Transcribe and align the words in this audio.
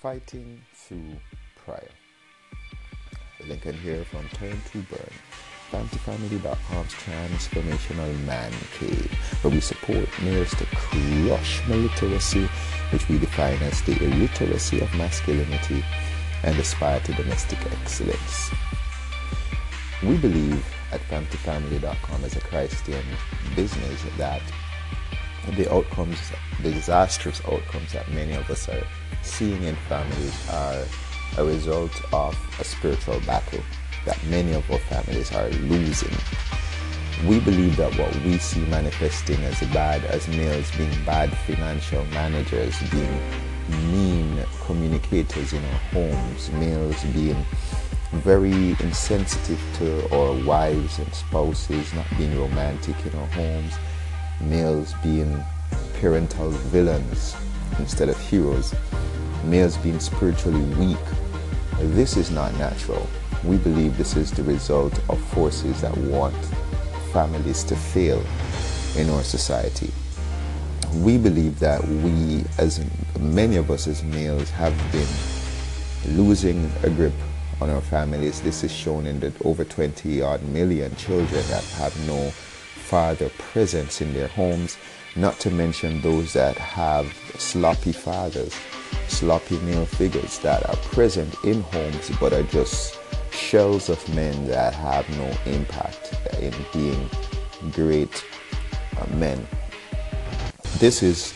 Fighting 0.00 0.58
Through 0.72 1.14
Prayer. 1.62 1.90
Lincoln 3.46 3.74
here 3.74 4.02
from 4.06 4.26
Turn 4.30 4.58
to 4.72 4.78
Burn. 4.84 5.12
FamilyFamily.com's 5.70 6.94
transformational 6.94 8.24
man 8.24 8.50
cave, 8.78 9.12
where 9.42 9.52
we 9.52 9.60
support 9.60 10.08
males 10.22 10.52
to 10.52 10.64
crush 10.74 11.68
illiteracy, 11.68 12.48
which 12.94 13.06
we 13.10 13.18
define 13.18 13.58
as 13.58 13.82
the 13.82 14.02
illiteracy 14.02 14.80
of 14.80 14.90
masculinity, 14.94 15.84
and 16.44 16.58
aspire 16.58 17.00
to 17.00 17.12
domestic 17.12 17.58
excellence. 17.70 18.50
We 20.02 20.16
believe 20.16 20.64
at 20.92 21.00
FamilyFamily.com 21.10 22.24
as 22.24 22.36
a 22.36 22.40
Christian 22.40 23.04
business 23.54 24.02
that 24.16 24.40
the 25.56 25.72
outcomes, 25.72 26.18
the 26.62 26.70
disastrous 26.70 27.40
outcomes 27.46 27.92
that 27.92 28.08
many 28.10 28.32
of 28.32 28.48
us 28.50 28.68
are 28.68 28.86
seeing 29.22 29.62
in 29.62 29.76
families 29.88 30.50
are 30.50 30.84
a 31.38 31.44
result 31.44 31.92
of 32.12 32.36
a 32.60 32.64
spiritual 32.64 33.20
battle 33.20 33.60
that 34.04 34.18
many 34.26 34.52
of 34.52 34.68
our 34.70 34.78
families 34.78 35.32
are 35.32 35.48
losing. 35.48 36.14
We 37.26 37.38
believe 37.40 37.76
that 37.76 37.96
what 37.98 38.14
we 38.24 38.38
see 38.38 38.60
manifesting 38.66 39.42
as 39.44 39.60
bad 39.72 40.04
as 40.06 40.26
males 40.28 40.70
being 40.76 41.04
bad 41.04 41.30
financial 41.46 42.04
managers, 42.06 42.74
being 42.90 43.20
mean 43.92 44.42
communicators 44.64 45.52
in 45.52 45.62
our 45.64 45.80
homes, 45.92 46.50
males 46.52 47.02
being 47.12 47.44
very 48.12 48.70
insensitive 48.80 49.60
to 49.78 50.14
our 50.14 50.32
wives 50.44 50.98
and 50.98 51.14
spouses, 51.14 51.92
not 51.94 52.06
being 52.16 52.38
romantic 52.38 52.96
in 53.06 53.18
our 53.18 53.26
homes, 53.28 53.74
males 54.40 54.94
being 55.02 55.42
parental 56.00 56.50
villains 56.50 57.36
instead 57.78 58.08
of 58.08 58.18
heroes, 58.18 58.74
males 59.44 59.76
being 59.78 60.00
spiritually 60.00 60.62
weak. 60.74 60.98
This 61.78 62.16
is 62.16 62.30
not 62.30 62.54
natural. 62.54 63.08
We 63.44 63.56
believe 63.56 63.96
this 63.96 64.16
is 64.16 64.30
the 64.30 64.42
result 64.42 64.98
of 65.08 65.18
forces 65.28 65.80
that 65.80 65.96
want 65.96 66.36
families 67.12 67.64
to 67.64 67.76
fail 67.76 68.22
in 68.96 69.08
our 69.10 69.22
society. 69.22 69.90
We 70.96 71.18
believe 71.18 71.58
that 71.60 71.86
we, 71.86 72.44
as 72.58 72.84
many 73.18 73.56
of 73.56 73.70
us 73.70 73.86
as 73.86 74.02
males, 74.02 74.50
have 74.50 74.74
been 74.92 76.16
losing 76.16 76.70
a 76.82 76.90
grip 76.90 77.12
on 77.60 77.70
our 77.70 77.80
families. 77.80 78.40
This 78.40 78.64
is 78.64 78.72
shown 78.72 79.06
in 79.06 79.20
the 79.20 79.32
over 79.44 79.64
20 79.64 80.22
odd 80.22 80.42
million 80.44 80.94
children 80.96 81.44
that 81.48 81.64
have 81.76 81.96
no 82.06 82.32
father 82.90 83.28
presence 83.52 84.00
in 84.00 84.12
their 84.14 84.26
homes, 84.26 84.76
not 85.14 85.38
to 85.38 85.48
mention 85.48 86.00
those 86.00 86.32
that 86.32 86.58
have 86.58 87.06
sloppy 87.38 87.92
fathers, 87.92 88.52
sloppy 89.06 89.60
male 89.60 89.86
figures 89.86 90.40
that 90.40 90.68
are 90.68 90.76
present 90.90 91.32
in 91.44 91.62
homes 91.62 92.10
but 92.18 92.32
are 92.32 92.42
just 92.42 92.98
shells 93.30 93.88
of 93.88 94.00
men 94.12 94.48
that 94.48 94.74
have 94.74 95.08
no 95.10 95.52
impact 95.52 96.14
in 96.40 96.52
being 96.72 97.08
great 97.70 98.24
uh, 98.98 99.06
men. 99.14 99.46
This 100.80 101.00
is 101.00 101.32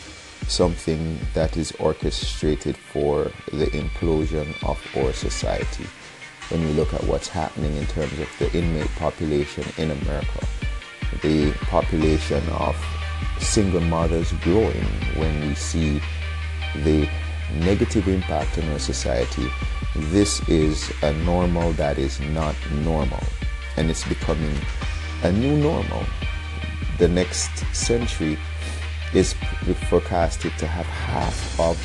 something 0.49 1.17
that 1.33 1.55
is 1.55 1.71
orchestrated 1.79 2.75
for 2.75 3.31
the 3.53 3.67
implosion 3.67 4.47
of 4.67 4.77
our 4.97 5.13
society. 5.13 5.85
When 6.49 6.61
you 6.61 6.73
look 6.73 6.93
at 6.93 7.03
what's 7.05 7.29
happening 7.29 7.77
in 7.77 7.85
terms 7.87 8.19
of 8.19 8.29
the 8.39 8.51
inmate 8.53 8.93
population 8.97 9.63
in 9.77 9.91
America, 9.91 10.45
the 11.21 11.51
population 11.69 12.43
of 12.49 12.75
single 13.39 13.81
mothers 13.81 14.31
growing, 14.43 14.85
when 15.15 15.47
we 15.47 15.55
see 15.55 16.01
the 16.83 17.07
negative 17.59 18.07
impact 18.07 18.57
on 18.57 18.69
our 18.69 18.79
society, 18.79 19.47
this 19.95 20.47
is 20.49 20.91
a 21.03 21.13
normal 21.23 21.71
that 21.73 21.97
is 21.97 22.19
not 22.19 22.55
normal. 22.83 23.23
And 23.77 23.89
it's 23.89 24.07
becoming 24.07 24.57
a 25.23 25.31
new 25.31 25.57
normal. 25.57 26.05
The 26.97 27.07
next 27.07 27.57
century 27.73 28.37
is 29.13 29.33
forecasted 29.89 30.53
to 30.57 30.67
have 30.67 30.85
half 30.85 31.59
of 31.59 31.77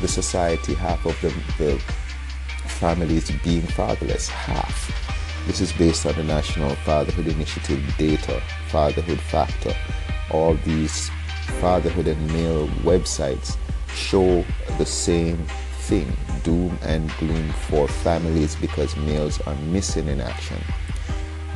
the 0.00 0.08
society, 0.08 0.74
half 0.74 1.04
of 1.06 1.20
the, 1.20 1.28
the 1.62 1.78
families 2.68 3.30
being 3.44 3.62
fatherless. 3.62 4.28
Half. 4.28 5.21
This 5.46 5.60
is 5.60 5.72
based 5.72 6.06
on 6.06 6.14
the 6.14 6.22
National 6.22 6.74
Fatherhood 6.76 7.26
Initiative 7.26 7.82
data, 7.98 8.40
Fatherhood 8.68 9.18
Factor. 9.18 9.74
All 10.30 10.54
these 10.54 11.10
fatherhood 11.60 12.06
and 12.06 12.32
male 12.32 12.68
websites 12.84 13.56
show 13.92 14.44
the 14.78 14.86
same 14.86 15.36
thing 15.82 16.16
doom 16.44 16.78
and 16.82 17.10
gloom 17.18 17.50
for 17.68 17.88
families 17.88 18.54
because 18.56 18.96
males 18.96 19.40
are 19.42 19.56
missing 19.56 20.06
in 20.06 20.20
action. 20.20 20.58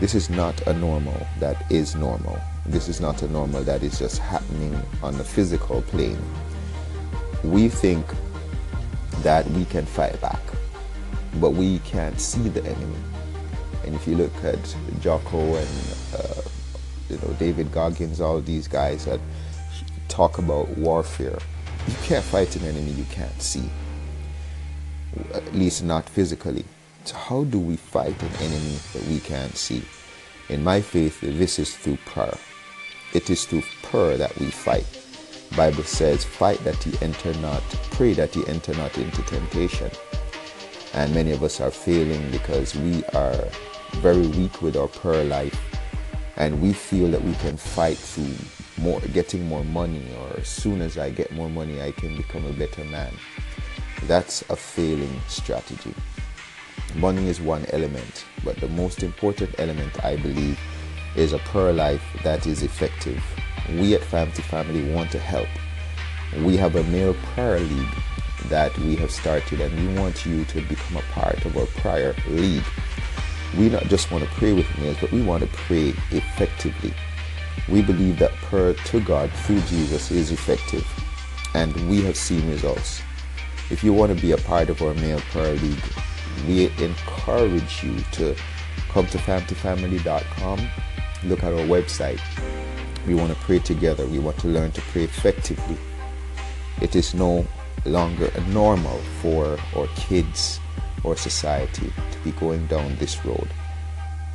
This 0.01 0.17
is 0.17 0.29
not 0.31 0.67
a 0.67 0.73
normal 0.75 1.25
that 1.39 1.71
is 1.71 1.95
normal. 1.95 2.39
This 2.67 2.89
is 2.89 3.01
not 3.01 3.23
a 3.23 3.29
normal 3.29 3.63
that 3.63 3.85
is 3.85 4.01
just 4.01 4.19
happening 4.19 4.79
on 5.03 5.17
the 5.17 5.25
physical 5.25 5.83
plane. 5.83 6.19
We 7.45 7.69
think 7.69 8.05
that 9.23 9.49
we 9.53 9.65
can 9.65 9.87
fight 9.87 10.21
back, 10.21 10.43
but 11.41 11.51
we 11.51 11.79
can't 11.81 12.21
see 12.21 12.49
the 12.49 12.65
enemy. 12.65 12.99
And 13.85 13.95
if 13.95 14.07
you 14.07 14.17
look 14.17 14.33
at 14.45 14.77
Jocko 15.01 15.39
and 15.57 15.97
uh, 16.17 16.43
you 17.09 17.17
know 17.19 17.35
David 17.39 17.73
Goggins, 17.73 18.21
all 18.21 18.41
these 18.41 18.69
guys 18.69 19.05
that 19.05 19.21
talk 20.09 20.39
about 20.39 20.69
warfare, 20.77 21.39
you 21.87 21.95
can't 22.03 22.25
fight 22.25 22.57
an 22.57 22.65
enemy 22.65 22.91
you 22.93 23.05
can't 23.05 23.41
see, 23.41 23.71
at 25.35 25.55
least 25.55 25.85
not 25.85 26.09
physically. 26.09 26.65
So, 27.05 27.17
how 27.17 27.45
do 27.45 27.61
we 27.61 27.77
fight 27.77 28.21
an 28.21 28.33
enemy 28.41 28.79
that 28.93 29.05
we 29.07 29.21
can't 29.21 29.57
see? 29.57 29.83
In 30.49 30.65
my 30.65 30.81
faith, 30.81 31.21
this 31.21 31.59
is 31.59 31.77
through 31.77 31.99
prayer. 32.07 32.37
It 33.13 33.31
is 33.31 33.45
through 33.45 33.63
prayer 33.83 34.17
that 34.17 34.37
we 34.39 34.47
fight. 34.47 34.87
Bible 35.57 35.85
says, 35.85 36.25
"Fight 36.25 36.63
that 36.65 36.85
ye 36.85 36.93
enter 37.01 37.33
not, 37.35 37.63
pray 37.93 38.13
that 38.15 38.35
ye 38.35 38.45
enter 38.47 38.75
not 38.75 38.97
into 38.99 39.23
temptation." 39.23 39.91
And 40.97 41.15
many 41.15 41.33
of 41.33 41.43
us 41.43 41.61
are 41.61 41.71
failing 41.71 42.31
because 42.31 42.75
we 42.75 43.05
are 43.15 43.49
very 43.97 44.27
weak 44.27 44.63
with 44.63 44.77
our 44.77 44.89
prayer 44.89 45.25
life, 45.25 45.61
and 46.37 46.63
we 46.63 46.73
feel 46.73 47.11
that 47.11 47.23
we 47.23 47.35
can 47.35 47.57
fight 47.57 47.99
through 47.99 48.35
more 48.79 49.01
getting 49.13 49.47
more 49.47 49.65
money 49.65 50.03
or 50.21 50.39
as 50.39 50.49
soon 50.49 50.81
as 50.81 50.99
I 50.99 51.11
get 51.11 51.33
more 51.33 51.49
money 51.49 51.81
I 51.81 51.93
can 51.93 52.17
become 52.17 52.45
a 52.47 52.53
better 52.53 52.85
man. 52.85 53.13
That's 54.05 54.43
a 54.51 54.57
failing 54.57 55.21
strategy. 55.29 55.95
Money 56.95 57.29
is 57.29 57.41
one 57.41 57.67
element, 57.73 58.25
but 58.45 58.57
the 58.57 58.69
most 58.69 59.03
important 59.03 59.55
element 59.59 60.05
I 60.05 60.17
believe 60.17 60.59
is 61.15 61.33
a 61.33 61.39
prayer 61.39 61.73
life 61.73 62.03
that 62.23 62.47
is 62.47 62.63
effective. 62.63 63.23
We 63.79 63.95
at 63.95 64.03
Family 64.03 64.33
Family 64.33 64.93
want 64.93 65.11
to 65.13 65.19
help. 65.19 65.49
We 66.43 66.57
have 66.57 66.77
a 66.77 66.85
male 66.85 67.15
prayer 67.35 67.61
league 67.61 67.95
that 68.49 68.77
we 68.79 68.97
have 68.97 69.11
started 69.11 69.61
and 69.61 69.75
we 69.77 70.01
want 70.01 70.25
you 70.25 70.45
to 70.47 70.61
become 70.63 70.97
a 70.97 71.13
part 71.13 71.45
of 71.45 71.57
our 71.57 71.67
prayer 71.67 72.15
league. 72.29 72.65
We 73.57 73.69
not 73.69 73.85
just 73.85 74.11
want 74.11 74.25
to 74.25 74.31
pray 74.31 74.53
with 74.53 74.67
males, 74.79 74.99
but 75.01 75.13
we 75.13 75.23
want 75.23 75.43
to 75.43 75.49
pray 75.49 75.95
effectively. 76.11 76.93
We 77.69 77.83
believe 77.83 78.19
that 78.19 78.33
prayer 78.33 78.75
to 78.75 79.01
God 79.01 79.31
through 79.31 79.61
Jesus 79.63 80.11
is 80.11 80.31
effective, 80.31 80.87
and 81.55 81.75
we 81.89 82.03
have 82.03 82.17
seen 82.17 82.49
results. 82.51 83.03
If 83.71 83.83
you 83.83 83.93
want 83.93 84.15
to 84.15 84.21
be 84.21 84.33
a 84.33 84.37
part 84.37 84.69
of 84.69 84.83
our 84.83 84.95
male 84.95 85.21
prayer 85.33 85.55
league, 85.55 85.83
we 86.47 86.67
encourage 86.85 87.83
you 87.83 87.99
to 88.13 88.37
come 88.91 89.07
to 89.09 89.19
familyfamily.com, 89.19 90.69
look 91.25 91.43
at 91.43 91.53
our 91.53 91.67
website. 91.67 92.21
We 93.07 93.15
want 93.15 93.33
to 93.33 93.39
pray 93.45 93.59
together. 93.59 94.07
We 94.07 94.19
want 94.19 94.39
to 94.39 94.49
learn 94.49 94.73
to 94.73 94.81
pray 94.81 95.05
effectively. 95.05 95.77
It 96.81 96.95
is 96.95 97.15
no 97.15 97.47
longer 97.85 98.31
normal 98.49 98.99
for 99.21 99.59
our 99.77 99.87
kids 99.97 100.61
or 101.05 101.17
society 101.17 101.93
to 102.11 102.19
be 102.21 102.33
going 102.33 102.67
down 102.67 102.97
this 102.97 103.25
road 103.25 103.49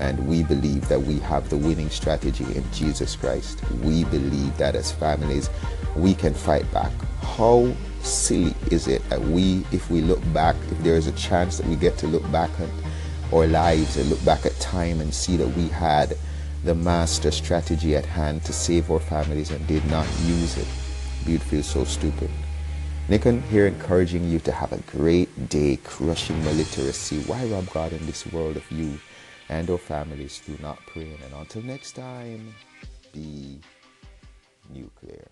and 0.01 0.27
we 0.27 0.43
believe 0.43 0.88
that 0.89 0.99
we 0.99 1.19
have 1.19 1.47
the 1.49 1.57
winning 1.57 1.89
strategy 1.89 2.43
in 2.55 2.63
Jesus 2.73 3.15
Christ. 3.15 3.61
We 3.83 4.03
believe 4.05 4.57
that 4.57 4.75
as 4.75 4.91
families, 4.91 5.49
we 5.95 6.15
can 6.15 6.33
fight 6.33 6.69
back. 6.73 6.91
How 7.21 7.71
silly 8.01 8.55
is 8.71 8.88
it 8.88 9.07
that 9.09 9.21
we, 9.21 9.63
if 9.71 9.91
we 9.91 10.01
look 10.01 10.21
back, 10.33 10.55
if 10.71 10.79
there 10.79 10.95
is 10.95 11.05
a 11.05 11.11
chance 11.11 11.57
that 11.57 11.67
we 11.67 11.75
get 11.75 11.99
to 11.99 12.07
look 12.07 12.29
back 12.31 12.49
at 12.59 12.69
our 13.31 13.45
lives 13.45 13.95
and 13.95 14.09
look 14.09 14.23
back 14.25 14.45
at 14.47 14.59
time 14.59 15.01
and 15.01 15.13
see 15.13 15.38
that 15.38 15.47
we 15.49 15.67
had 15.67 16.17
the 16.63 16.73
master 16.73 17.29
strategy 17.29 17.95
at 17.95 18.05
hand 18.05 18.43
to 18.45 18.53
save 18.53 18.89
our 18.89 18.99
families 18.99 19.51
and 19.51 19.65
did 19.67 19.85
not 19.85 20.07
use 20.25 20.57
it, 20.57 20.67
you'd 21.27 21.43
feel 21.43 21.63
so 21.63 21.83
stupid. 21.83 22.29
Nikon 23.09 23.42
here 23.44 23.68
encouraging 23.68 24.30
you 24.30 24.39
to 24.39 24.51
have 24.51 24.71
a 24.71 24.77
great 24.98 25.50
day 25.50 25.77
crushing 25.83 26.39
illiteracy. 26.45 27.19
Why 27.24 27.44
rob 27.45 27.69
God 27.71 27.94
in 27.94 28.06
this 28.06 28.25
world 28.31 28.57
of 28.57 28.71
you? 28.71 29.00
and 29.51 29.69
our 29.69 29.77
families 29.77 30.42
do 30.48 30.57
not 30.62 30.80
pray. 30.88 31.12
And 31.25 31.33
until 31.36 31.62
next 31.62 31.92
time, 31.92 32.56
be 33.12 33.59
nuclear. 34.74 35.27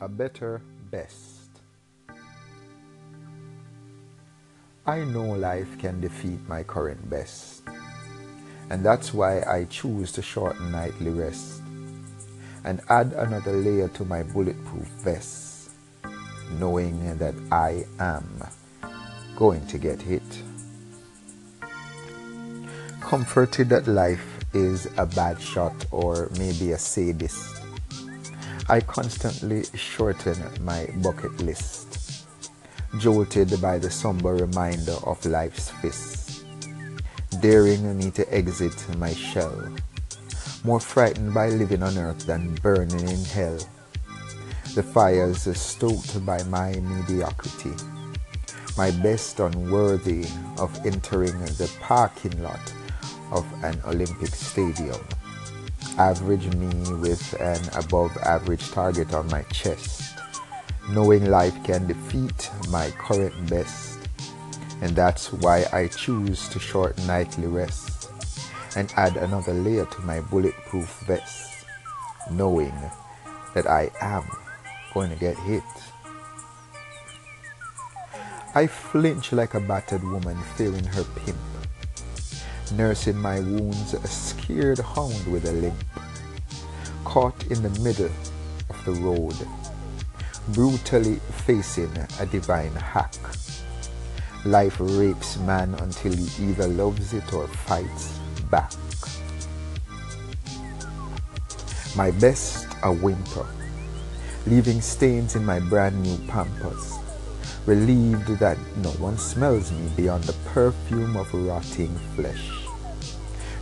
A 0.00 0.08
better 0.08 0.62
best. 0.90 1.50
I 4.86 5.04
know 5.04 5.32
life 5.32 5.78
can 5.78 6.00
defeat 6.00 6.40
my 6.48 6.62
current 6.62 7.10
best, 7.10 7.62
and 8.70 8.86
that's 8.86 9.12
why 9.12 9.42
I 9.42 9.64
choose 9.64 10.10
to 10.12 10.22
shorten 10.22 10.72
nightly 10.72 11.10
rest 11.10 11.62
and 12.64 12.80
add 12.88 13.12
another 13.12 13.52
layer 13.52 13.88
to 13.88 14.04
my 14.04 14.22
bulletproof 14.22 14.86
vest, 15.02 15.70
knowing 16.58 17.18
that 17.18 17.34
I 17.50 17.84
am 17.98 18.42
going 19.36 19.66
to 19.68 19.78
get 19.78 20.00
hit. 20.02 20.22
Comforted 23.00 23.68
that 23.70 23.86
life 23.86 24.38
is 24.52 24.86
a 24.96 25.06
bad 25.06 25.40
shot 25.40 25.74
or 25.90 26.28
maybe 26.38 26.72
a 26.72 26.78
sadist, 26.78 27.60
I 28.68 28.80
constantly 28.80 29.64
shorten 29.74 30.38
my 30.60 30.88
bucket 31.02 31.40
list, 31.40 32.24
jolted 32.98 33.60
by 33.60 33.78
the 33.78 33.90
somber 33.90 34.34
reminder 34.34 34.96
of 35.04 35.24
life's 35.26 35.70
fist, 35.70 36.44
daring 37.40 37.98
me 37.98 38.12
to 38.12 38.32
exit 38.32 38.76
my 38.96 39.12
shell 39.12 39.60
more 40.62 40.80
frightened 40.80 41.32
by 41.32 41.48
living 41.48 41.82
on 41.82 41.96
earth 41.96 42.26
than 42.26 42.54
burning 42.56 43.08
in 43.08 43.24
hell. 43.24 43.58
The 44.74 44.82
fires 44.82 45.46
are 45.46 45.54
stoked 45.54 46.24
by 46.26 46.42
my 46.44 46.74
mediocrity, 46.74 47.72
my 48.76 48.90
best 49.02 49.40
unworthy 49.40 50.26
of 50.58 50.74
entering 50.84 51.38
the 51.56 51.70
parking 51.80 52.42
lot 52.42 52.60
of 53.32 53.46
an 53.64 53.80
Olympic 53.86 54.34
stadium. 54.34 55.00
Average 55.98 56.54
me 56.54 56.68
with 56.94 57.40
an 57.40 57.60
above 57.74 58.16
average 58.18 58.70
target 58.70 59.14
on 59.14 59.26
my 59.28 59.42
chest, 59.44 60.18
knowing 60.90 61.30
life 61.30 61.56
can 61.64 61.86
defeat 61.86 62.50
my 62.68 62.90
current 62.92 63.48
best. 63.48 63.98
And 64.82 64.94
that's 64.94 65.32
why 65.32 65.64
I 65.72 65.88
choose 65.88 66.48
to 66.50 66.58
short 66.58 66.96
nightly 67.06 67.46
rest 67.46 67.99
and 68.76 68.92
add 68.96 69.16
another 69.16 69.52
layer 69.52 69.86
to 69.86 70.00
my 70.02 70.20
bulletproof 70.20 71.00
vest, 71.06 71.66
knowing 72.30 72.74
that 73.54 73.66
I 73.66 73.90
am 74.00 74.24
going 74.94 75.10
to 75.10 75.16
get 75.16 75.36
hit. 75.38 75.62
I 78.54 78.66
flinch 78.66 79.32
like 79.32 79.54
a 79.54 79.60
battered 79.60 80.02
woman 80.02 80.36
fearing 80.56 80.84
her 80.84 81.04
pimp, 81.04 81.38
nursing 82.72 83.16
my 83.16 83.40
wounds, 83.40 83.94
a 83.94 84.06
scared 84.06 84.78
hound 84.78 85.26
with 85.26 85.46
a 85.46 85.52
limp, 85.52 85.84
caught 87.04 87.46
in 87.46 87.62
the 87.62 87.80
middle 87.80 88.10
of 88.68 88.84
the 88.84 88.92
road, 88.92 89.36
brutally 90.48 91.16
facing 91.44 91.92
a 92.18 92.26
divine 92.26 92.72
hack. 92.72 93.14
Life 94.44 94.76
rapes 94.80 95.36
man 95.38 95.74
until 95.74 96.16
he 96.16 96.50
either 96.50 96.66
loves 96.66 97.12
it 97.12 97.32
or 97.34 97.46
fights 97.46 98.20
back. 98.50 98.72
My 101.96 102.10
best 102.10 102.66
a 102.82 102.92
whimper, 102.92 103.46
leaving 104.46 104.80
stains 104.80 105.36
in 105.36 105.44
my 105.44 105.60
brand 105.60 106.02
new 106.02 106.16
pampers, 106.28 106.98
relieved 107.66 108.28
that 108.38 108.58
no 108.78 108.90
one 108.92 109.18
smells 109.18 109.70
me 109.72 109.88
beyond 109.96 110.24
the 110.24 110.32
perfume 110.50 111.16
of 111.16 111.32
rotting 111.32 111.94
flesh. 112.16 112.50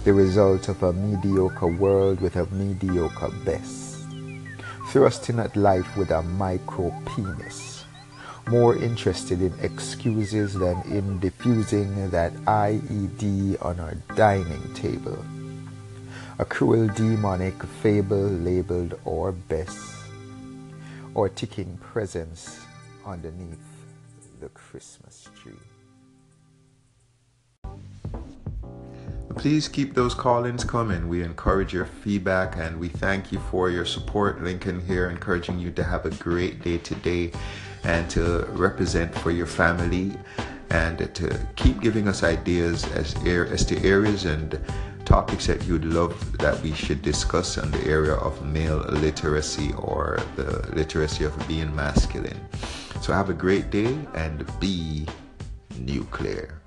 The 0.05 0.13
result 0.13 0.69
of 0.69 0.83
a 0.83 0.93
mediocre 0.93 1.67
world 1.67 2.21
with 2.21 2.37
a 2.37 2.47
mediocre 2.47 3.31
best, 3.45 4.07
thrusting 4.89 5.39
at 5.39 5.57
life 5.57 5.97
with 5.97 6.11
a 6.11 6.23
micro 6.23 6.93
penis 7.07 7.78
more 8.49 8.77
interested 8.77 9.43
in 9.43 9.53
excuses 9.61 10.55
than 10.55 10.81
in 10.91 11.19
diffusing 11.19 12.11
that 12.11 12.33
IED 12.47 13.63
on 13.63 13.79
our 13.79 13.95
dining 14.17 14.73
table. 14.73 15.23
A 16.39 16.45
cruel 16.47 16.89
demonic 16.95 17.63
fable 17.83 18.17
labeled 18.17 18.99
or 19.05 19.33
best, 19.33 19.79
or 21.15 21.29
ticking 21.29 21.77
presence 21.79 22.65
underneath 23.05 23.59
the 24.41 24.49
Christmas 24.51 25.29
tree. 25.43 25.53
Please 29.37 29.69
keep 29.69 29.95
those 29.95 30.15
call 30.15 30.47
ins 30.47 30.65
coming. 30.65 31.07
We 31.09 31.23
encourage 31.23 31.73
your 31.73 31.85
feedback 31.85 32.57
and 32.57 32.81
we 32.81 32.89
thank 32.89 33.31
you 33.31 33.39
for 33.51 33.69
your 33.71 33.85
support. 33.85 34.43
Lincoln 34.43 34.85
here, 34.85 35.11
encouraging 35.11 35.59
you 35.59 35.71
to 35.73 35.85
have 35.85 36.07
a 36.07 36.11
great 36.11 36.63
day 36.63 36.79
today 36.79 37.33
and 37.89 38.09
to 38.11 38.45
represent 38.53 39.13
for 39.19 39.31
your 39.31 39.47
family 39.47 40.13
and 40.71 40.99
to 41.15 41.47
keep 41.57 41.81
giving 41.81 42.07
us 42.07 42.23
ideas 42.23 42.85
as, 42.93 43.15
as 43.25 43.65
to 43.65 43.83
areas 43.83 44.27
and 44.27 44.61
topics 45.07 45.47
that 45.47 45.65
you'd 45.65 45.87
love 45.87 46.37
that 46.37 46.61
we 46.61 46.71
should 46.73 47.01
discuss 47.01 47.57
on 47.57 47.71
the 47.71 47.83
area 47.87 48.13
of 48.17 48.45
male 48.45 48.85
literacy 48.91 49.73
or 49.79 50.21
the 50.37 50.71
literacy 50.75 51.25
of 51.25 51.49
being 51.49 51.75
masculine. 51.75 52.39
So 53.01 53.15
have 53.15 53.31
a 53.31 53.35
great 53.35 53.71
day 53.71 53.99
and 54.15 54.45
be 54.61 55.07
nuclear. 55.79 56.61